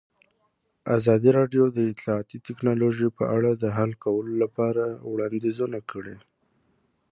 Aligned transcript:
ازادي 0.97 1.29
راډیو 1.39 1.63
د 1.71 1.79
اطلاعاتی 1.91 2.37
تکنالوژي 2.47 3.09
په 3.17 3.23
اړه 3.35 3.51
د 3.55 3.65
حل 3.77 3.91
کولو 4.03 4.33
لپاره 4.43 4.83
وړاندیزونه 5.11 5.79
کړي. 5.91 6.15